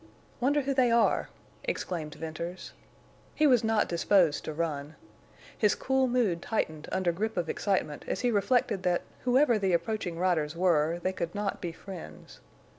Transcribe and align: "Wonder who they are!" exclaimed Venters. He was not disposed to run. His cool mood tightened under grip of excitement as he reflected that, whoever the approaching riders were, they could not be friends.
"Wonder 0.39 0.61
who 0.63 0.73
they 0.73 0.89
are!" 0.89 1.29
exclaimed 1.63 2.15
Venters. 2.15 2.73
He 3.35 3.45
was 3.45 3.63
not 3.63 3.87
disposed 3.87 4.43
to 4.45 4.51
run. 4.51 4.95
His 5.55 5.75
cool 5.75 6.07
mood 6.07 6.41
tightened 6.41 6.89
under 6.91 7.11
grip 7.11 7.37
of 7.37 7.47
excitement 7.47 8.05
as 8.07 8.21
he 8.21 8.31
reflected 8.31 8.81
that, 8.81 9.03
whoever 9.25 9.59
the 9.59 9.73
approaching 9.73 10.17
riders 10.17 10.55
were, 10.55 10.97
they 11.03 11.13
could 11.13 11.35
not 11.35 11.61
be 11.61 11.71
friends. 11.71 12.39